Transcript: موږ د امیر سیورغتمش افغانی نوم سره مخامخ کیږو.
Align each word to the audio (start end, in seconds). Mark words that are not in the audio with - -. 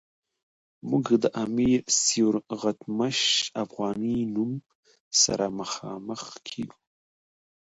موږ 0.89 1.05
د 1.23 1.25
امیر 1.43 1.79
سیورغتمش 2.03 3.19
افغانی 3.63 4.17
نوم 4.35 4.51
سره 5.21 5.45
مخامخ 5.59 6.21
کیږو. 6.47 6.77